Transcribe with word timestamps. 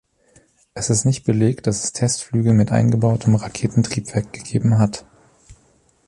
Es 0.73 0.89
ist 0.89 1.05
nicht 1.05 1.25
belegt, 1.25 1.67
dass 1.67 1.83
es 1.83 1.93
Testflüge 1.93 2.53
mit 2.53 2.71
eingebauten 2.71 3.35
Raketentriebwerk 3.35 4.33
gegeben 4.33 4.79
hat. 4.79 5.05